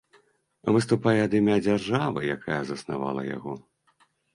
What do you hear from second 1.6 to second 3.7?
дзяржавы, якая заснавала яго.